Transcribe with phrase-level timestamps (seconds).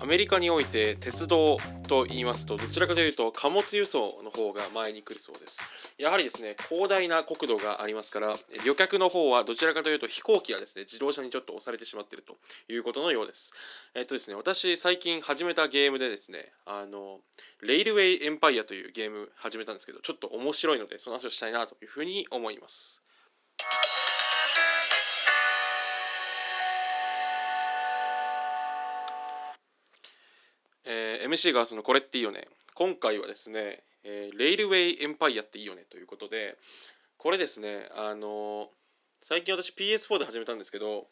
[0.00, 5.67] アメリカにおいて鉄道と言いますとどちらかというと貨物輸送の方が前に来るそうです。
[5.98, 8.32] やはりですね広大な国土がありますから
[8.64, 12.36] 旅客の方はどちらかというと飛行機がですね自動車にちょっと押されてしまっていると
[12.72, 13.52] いうことのようです。
[13.96, 17.18] えっとですね私最近始めたゲームでですねあの
[17.62, 23.02] レイルウェイエンパイアというゲーム始めたんですけどちょっと面白いのでその話をしたいなというふうに思います。
[30.84, 32.46] えー MC がそのこれっていいよね。
[32.74, 36.56] 今回はですね、えーレイルウェイエンパイアっていいよねということで
[37.16, 38.68] これですねあの
[39.22, 41.06] 最近私 PS4 で始めたんですけど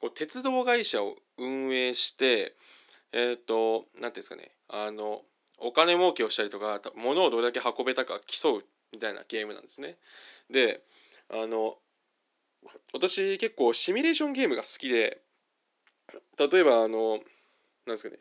[0.00, 2.54] こう鉄道会社を運営して
[3.12, 5.22] えっ、と何ていうんですかねあの
[5.58, 9.96] お金儲けをしたりとか物をどれだけ運べたか競うみたいなゲームなんですね。
[10.50, 10.82] で
[11.30, 11.76] あの
[12.92, 15.22] 私結構シミュレーションゲームが好きで
[16.38, 17.20] 例えばあの
[17.86, 18.18] なんですかね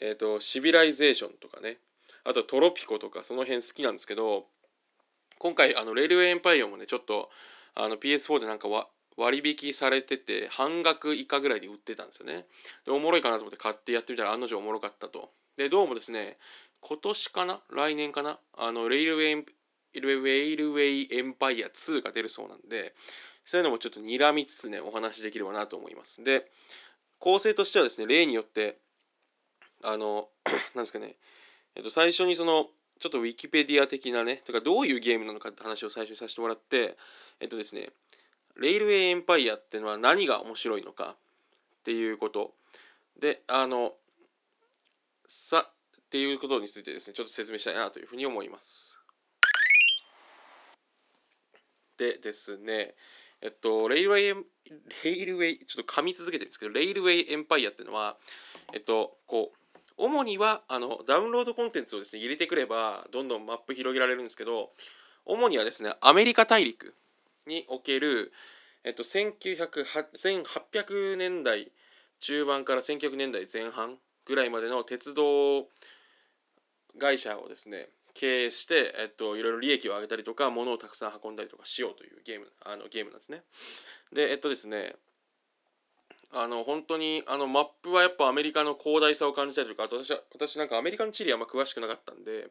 [0.00, 1.78] えっ、とシビライゼーションとかね
[2.26, 4.46] あとトロピコとかその辺好きなんですけど
[5.38, 7.30] 今回あのレールウェイエンパイアもねちょっと
[7.74, 8.68] あの PS4 でなんか
[9.16, 12.46] 割引されてて半額以下ぐらいで売ってたんですよね。
[12.84, 15.30] でおもろいかなと思って買ってやってみたら案の定おもろかったと。
[15.56, 16.36] でどうもですね
[16.80, 17.60] 今年かな？
[17.70, 18.38] 来年かな？
[18.56, 19.46] あのレイルウェイエン
[19.94, 20.00] レイ
[20.56, 22.94] ルウェイエンパイア2が出るそうなんで
[23.44, 26.22] そういうのもちょっと睨みつつねお話できればなと思います。
[26.24, 26.50] で
[27.18, 28.78] 構成としてはですね例によって
[29.82, 30.28] あの
[30.74, 31.16] なんですかね
[31.76, 32.66] えっと、最初にその
[32.98, 36.96] ちょっとウィキペディア的なねとかどういうゲームなのかって話を最初にさせてもらって
[37.40, 37.90] えっとですね
[38.58, 42.54] レイルウェイエンパイアっていうのは何が面白いのかっていうこと。
[43.20, 43.92] であの
[45.26, 48.98] さっていうことについてですねちょっと説明したいなというふうに思います。
[51.98, 52.94] でですね
[53.40, 54.44] えっとレイルウェイ
[55.04, 58.16] レイルウェイちょっと噛み続けてるんですけどレイルウェイエンパイアっていうのは
[58.72, 59.65] えっとこう
[60.16, 64.70] 主にはあのダウンロードコンテンツをですね入れてくればどんどんマップ広げられるんですけど
[65.26, 66.94] 主にはですねアメリカ大陸
[67.46, 68.32] における、
[68.84, 71.70] えっと、1800年代
[72.20, 75.66] 中盤から1900年代前半ぐらいまでの鉄道
[76.98, 83.42] 会社をですね経営して、えっと、いろいろ利益を上げたりとか物をたくさん運んだりとかしようというゲームあのゲームなんですね。
[84.12, 84.96] でえっとですね
[86.32, 92.48] あの本当にあのマップはやっぱアメリカの広大さを感じたりとかあと私は私なんかアメリカの地理あんま詳しくなかったんで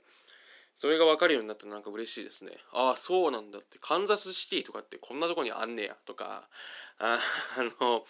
[0.75, 2.51] それが分かるようになったらなんか嬉しいですね。
[2.73, 3.77] ああそうなんだって。
[3.79, 6.49] カンザスシティとかってこんなとこにあんねやとか
[6.99, 7.19] あ
[7.57, 8.05] あの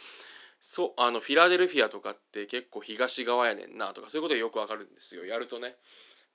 [0.61, 5.25] そうあのフィラデルフィアとかって結構東側やねんなとかそういうことがよく分かるんですよ。
[5.25, 5.75] やるとね。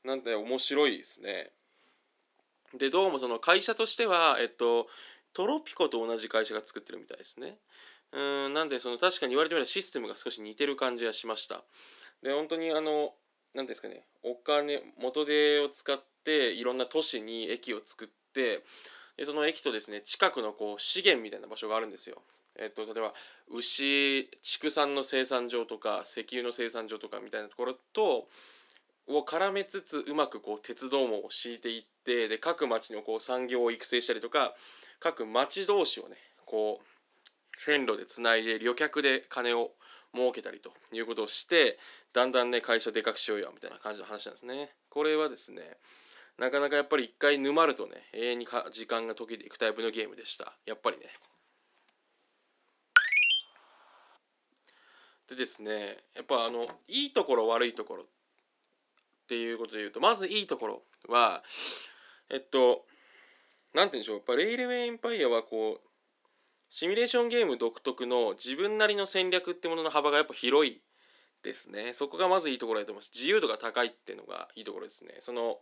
[0.05, 1.53] なんで面白いですね。
[2.75, 4.89] でどうもその会社としてはえっと
[5.33, 7.59] トロピコと同じ会社が作ってるみたいですね。
[8.13, 11.63] うんなんでその確かに言われてみればシステムが少し似てる感じがしました
[12.23, 13.13] で本当にあの
[13.55, 18.65] 何ですかねお金元手を使っていろんな都市に駅を作って
[19.17, 22.23] でその駅とですね近くのこう資源みたいな場所があるんですよ。
[22.59, 23.15] えっと、例えば
[23.55, 28.29] 牛畜産の生産場とか石油の生産場とかみたいなところと
[29.09, 34.55] を絡めつつうまくこう鉄道網を敷いていってで各町のこう産業を育成したりとか
[34.99, 36.90] 各町同士をねこう
[37.65, 39.73] 線路でつないで旅客で金を
[40.15, 41.79] 儲けたりということをして
[42.13, 44.71] だんだんね会社でかくしようよみたいな感じの話なんですね。
[44.89, 45.77] これはですね
[46.39, 51.05] なかなかやっぱり一回沼るとね永遠にか時間が溶けていくタイプのゲームでしたやっぱりね。
[55.29, 58.07] でですねやっぱあのいいところ悪いところっ
[59.29, 61.45] ていうことで言うとまずいいところは
[62.31, 62.85] えっと
[63.75, 65.90] なんて言うんでしょうやっぱレイルウェイエンパイアはこう
[66.71, 70.81] シミュレーションゲーム独特の自分なりの戦略ってものの幅がやっぱ広い
[71.43, 71.93] ですね。
[71.93, 73.11] そこがまずいいところだと思います。
[73.13, 75.17] 自由度が高いっていうのがいいところですね。
[75.21, 75.59] そのなんて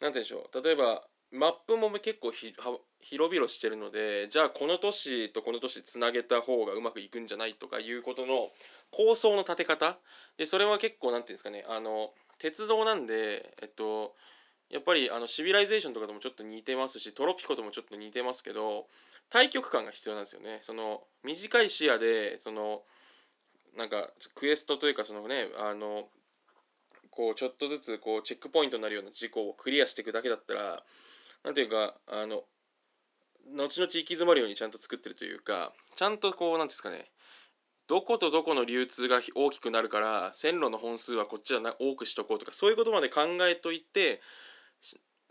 [0.00, 0.64] 言うんでしょう。
[0.64, 8.50] 例えばマップも結構広々してるのでじゃあこの都市とこの都市つなげた方がうまくいくんじゃないとかいうことの
[8.90, 9.98] 構想の立て方。
[10.36, 11.64] でそれは結構なんていうんですかね。
[11.68, 14.16] あの鉄道なんでえっと
[14.70, 18.86] やっぱりあのシビライゼーションとかともちょっと似てますしトロピコともちょっと似てますけど
[19.30, 20.58] 大局観が必要なんですよね。
[20.62, 22.82] その短い視野でその
[23.76, 26.08] なんかクエストというかそのねあの
[27.10, 30.82] こうちょっとずつこうチェックポイントになるような事項をクリアしていくだけだったら
[31.44, 32.44] なんていうかあの
[33.56, 37.10] 後々行き詰まるようにちゃんと作ってるというかちゃんとこうなんですかね
[37.86, 44.22] どことどこの流通が大きくなるから線路の本数はこっちはな多くしとこうとかそういうことまで考えといて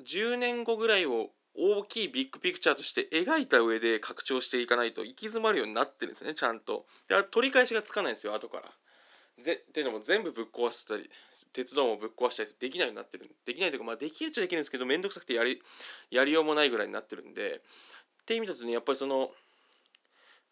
[0.08, 6.86] 10年後ぐらいを大きいビッグピクチャーとして描いた上で拡張していかないと行き詰まるようになってるんですねちゃんと。
[7.08, 9.44] で取り返しがつかないんですよ後から。
[9.44, 11.10] ぜっていうのも全部ぶっ壊したり
[11.54, 15.62] 鉄道もぶっ壊したりできないようになってるできないというかまあできるっちゃできるんですけど面倒くさくてやり
[16.12, 17.62] やりようもないぐらいになってるんで
[18.22, 19.32] って意味だとねやっぱりその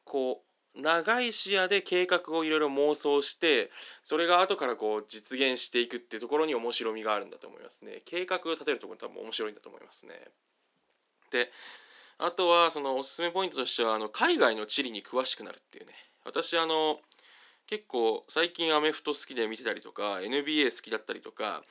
[0.03, 0.41] こ
[0.75, 3.71] う長い視野で計画をいろいろ妄想して
[4.03, 10.13] それが後からこう実現していくっていうところに面白みがあるんだと思いますね計画を立てるところ多分面白いんだと思いますね
[11.31, 11.51] で
[12.17, 15.93] あとはそのおすすめポイントとしてはあの海外の地理に詳しくなるっていうね。
[16.23, 16.99] 私あの
[17.65, 21.63] 結構最近アメフト好きで見てたりとか NBA 好きだったりとか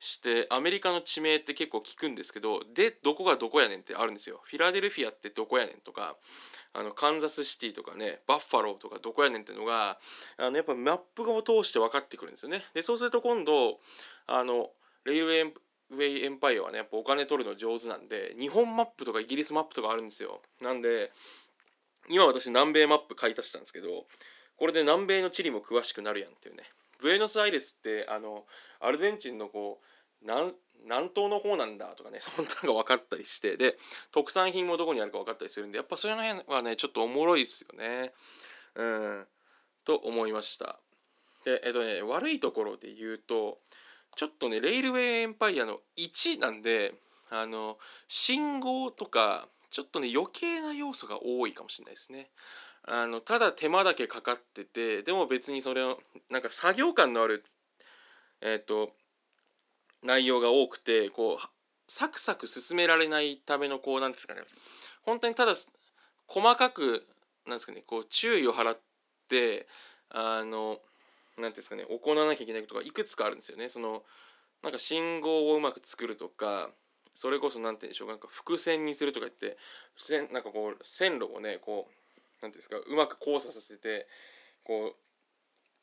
[0.00, 4.40] してアメリカの地名って結構聞くんですけどでどこがどこやねんってあるんですよ。
[4.44, 6.16] フィラデルフィアってどこやねんとか
[6.72, 9.98] あのカンザスシティとかねバッファローとかどこやねんっていうのが
[10.36, 12.64] あのやっぱマップを通して分かってくるんですよね。
[12.72, 13.80] でそうすると今度
[14.26, 14.70] あの
[15.04, 15.54] レイウェイ
[15.90, 20.40] ウェイエンパイアはねやっぱお金取るの上手なんで日本マップとかイギリスマップとかあるんですよ。
[20.60, 21.10] なんで
[22.10, 24.06] 今私南米マップ買い足したんですけど
[24.56, 26.64] これで南米の地理も詳しくなるやんっていうね。
[27.00, 28.44] ブエノスアイレスってあの
[28.80, 29.84] アルゼンチンのこう
[30.22, 30.52] 南
[30.84, 33.76] 南東の方なんだとかねそんなのが分かったりしてで
[34.12, 38.12] 特産品もどこにあるか分かったりするんでやっぱそういうの辺はねちょっとおもろいですよね。
[38.74, 39.26] うん。
[39.84, 40.78] と思いました。
[41.44, 43.58] でえっとね悪いところで言うと
[44.18, 46.92] ちょっとねレイルウェイエンパイアの1なんで
[47.30, 47.78] あの
[48.08, 52.26] 信号とかちょっとね余計な要素が多いかもしれないですね。
[52.82, 56.00] あのただ手間だけかかっててでも別にそれを
[56.30, 57.44] なんか作業感のある
[58.40, 58.90] えっ、ー、と
[60.02, 61.48] 内容が多くてこう
[61.86, 64.40] サクサク進められないためのこうなんですかね。
[65.02, 65.54] 本当にただ
[66.26, 67.06] 細かく
[67.46, 68.78] なんですかねこう注意を払っ
[69.28, 69.68] て
[70.10, 70.80] あの
[71.40, 73.68] なんですかね行わなきゃいけないことがいくつかあるんですよね。
[73.68, 74.02] その
[74.62, 76.70] なんか信号をうまく作るとか
[77.14, 79.56] それこそ何て言うんでしょうなんか伏線にするとか言って
[80.32, 81.92] なんかこう線路をねこう
[82.42, 84.06] 何ていうんですかうまく交差させて
[84.64, 84.96] こう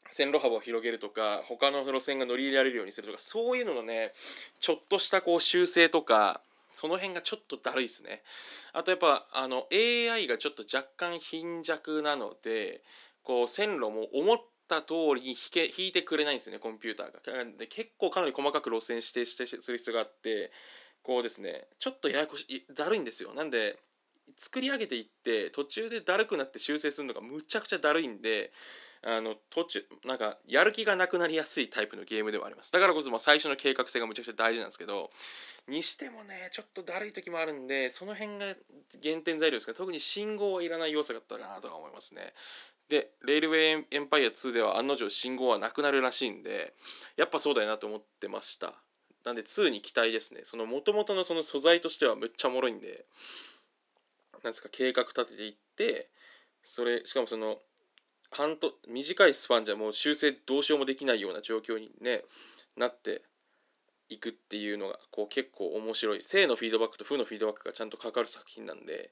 [0.09, 4.11] 線路幅を広げるとか他の路線が乗り入れられるようにするとかそういうののね
[4.59, 6.41] ちょっとしたこう修正とか
[6.75, 8.21] その辺がちょっとだるいですね
[8.73, 12.81] あとやっぱあの AI がちょっと若干貧弱なので
[13.23, 17.45] こう線路も思った通りに引け引いてくれないんですよねコンピューターが。
[17.57, 20.51] で結構かなり細かく路線指定してする必要があって
[21.03, 23.33] こうですねちょっとややこしいだるいんですよ。
[23.33, 23.77] なんで
[24.37, 28.51] 作り上げていって途中でだるくなって修正するのがむちゃくちゃだるいんで
[29.03, 32.71] あの途中なんかやる気がなくなりやすいタイプのゲームではあります。
[32.71, 35.11] だからこそまあ最初の計画性がむちゃくちゃ大事なんですけど
[35.67, 38.45] にしてもねちょっとだるい時もあるんでその辺が
[38.99, 39.73] 減点材料ですか。
[39.73, 42.33] ら特に信号はいらない要素だったかなとは思いますね。
[42.89, 46.73] でレールウェイエンパイア2では案の定信号はなくなるらしいんで
[47.17, 48.73] やっぱそうだよなと思ってました。
[49.23, 50.41] なんで2に期待ですね。
[50.43, 53.05] その元々のその素材としてはむっちゃおもろいんで
[54.43, 56.09] なんですか計画立てていって
[56.63, 57.57] それしかもその
[58.29, 62.23] 半と短いスパンじゃもう修正どうしようもできないような状況にね
[62.77, 63.23] なって
[64.09, 66.21] いくっていうのがこう結構面白い。
[66.21, 69.11] 正のフィードバックと負のフィードバックがちゃんとかかる作品なんで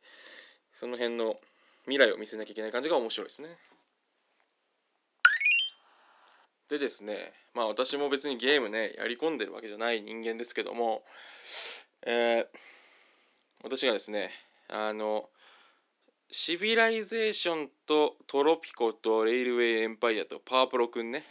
[0.73, 1.37] その辺の
[1.85, 3.57] 未来を見せなきゃいけない感じが面白いですね。
[6.69, 11.03] でですねまあ私も別にゲームねやり込んでるわけじゃない人間ですけども
[12.05, 12.45] えー、
[13.63, 14.31] 私がですね
[14.69, 15.29] あの
[16.29, 21.25] シビライゼーションとトロピコとレイルウェイエンパイアとパワープロくんね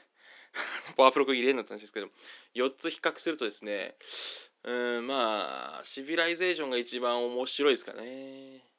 [0.97, 2.09] パワープロくん入れんなった話ですけど
[2.55, 3.97] 4つ比較するとですね
[4.63, 8.72] うんまあシビライゼーションが一番面白いですかね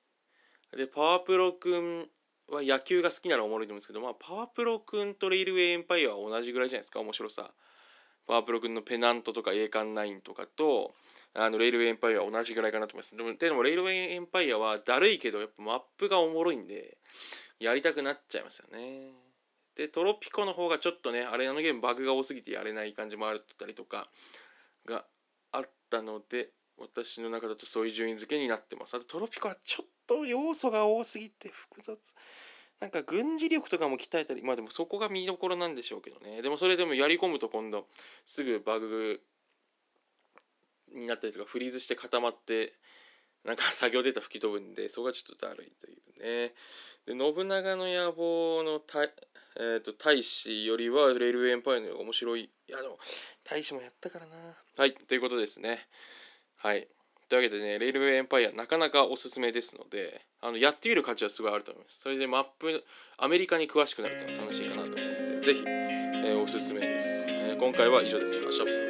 [0.76, 2.08] でパワープロくん
[2.50, 7.52] は野球が好きならおもろいと思うんですけど、まあ、パワープロくんとレイルウェイエンパイアは同じぐらいじゃないですか面白さ
[8.26, 10.94] パワープロ君のペナントとか栄冠9とかと
[11.34, 13.16] あのレイルウェイエンパイアは同じぐらいかなと思います。
[13.16, 16.98] でもでもレイルウェイエンパイアはだるいけどやっぱマップがおもろいんで
[17.60, 19.12] やりたくなっちゃいますよね。
[19.76, 24.08] でトロピコの方がちょっとねあれあのゲームバグが多すぎてやれない感じもあるったりとか
[24.86, 25.06] が
[25.52, 28.96] あったので私の中だとそういう順位付けになってます。
[28.96, 31.98] あとトロピコはちょっと要素が多すぎて複雑。
[32.80, 36.42] なんか軍事力とかも鍛えたりまあでもそこが見どころなんでしょうけどね。
[36.42, 37.88] でもそれでもやり込むと今度
[38.26, 39.22] すぐバグ
[40.94, 42.74] になったりとかフリーズして固まって
[43.46, 46.54] なんか作業データ吹き飛ぶんでそこがちょっとだるいというね。
[47.06, 52.42] で信長の野望のた、えーと、大使よりはレールウェイエンパイアの方が面白い。
[52.42, 52.98] いやでも
[53.44, 54.36] 大使もやったからな。
[54.78, 55.88] はいということですね。
[56.58, 56.88] はい。
[57.34, 62.00] というわけでね、レールウェイエンパイアなかなかおすすめですので、あのやってみる価値はすごいあると思います。
[62.00, 62.84] それでマップ、
[63.18, 68.40] アメリカに詳しくなるというのは楽しいかなと思うので、ぜひ、えー、おすすめです、えー、今回は以上です。
[68.40, 68.83] 明日